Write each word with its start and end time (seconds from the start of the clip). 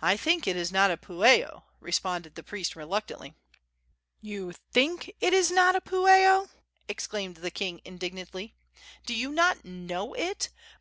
"I 0.00 0.16
think 0.16 0.46
it 0.46 0.54
is 0.56 0.70
not 0.70 0.92
a 0.92 0.96
pueo," 0.96 1.64
responded 1.80 2.36
the 2.36 2.44
priest, 2.44 2.76
reluctantly. 2.76 3.34
"You 4.20 4.52
think 4.70 5.12
it 5.20 5.32
is 5.32 5.50
not 5.50 5.74
a 5.74 5.80
pueo!" 5.80 6.50
exclaimed 6.86 7.38
the 7.38 7.50
king, 7.50 7.80
indignantly. 7.84 8.54
"Do 9.04 9.12
you 9.12 9.32
not 9.32 9.64
know 9.64 10.14
it? 10.14 10.50